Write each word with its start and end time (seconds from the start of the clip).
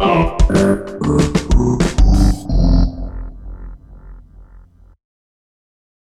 Oh. 0.00 0.37